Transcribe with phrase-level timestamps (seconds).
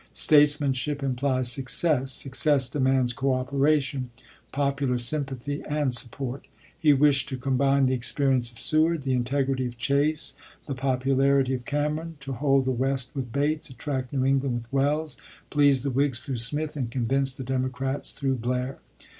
[0.13, 4.09] States manship implies success; success demands cooper ation,
[4.51, 6.47] popular sympathy, and support.
[6.79, 10.33] He wished to combine the experience of Seward, the integrity of Chase,
[10.65, 15.17] the popularity of Cameron; to hold the West with Bates, attract New England with Welles;
[15.51, 18.79] please the Whigs through Smith, and convince the Democrats through Blair.